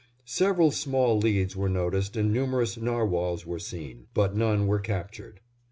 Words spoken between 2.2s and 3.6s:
numerous narwhals were